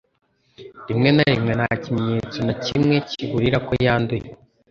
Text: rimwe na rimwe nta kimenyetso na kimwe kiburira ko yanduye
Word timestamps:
rimwe 0.87 1.09
na 1.15 1.23
rimwe 1.33 1.53
nta 1.59 1.71
kimenyetso 1.81 2.39
na 2.47 2.53
kimwe 2.65 2.95
kiburira 3.09 3.57
ko 3.67 3.71
yanduye 3.85 4.27